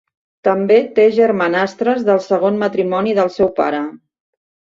També 0.45 0.77
té 0.99 1.03
germanastres 1.17 2.01
del 2.09 2.23
segon 2.29 2.57
matrimoni 2.63 3.13
del 3.19 3.31
seu 3.37 3.51
pare. 3.61 3.83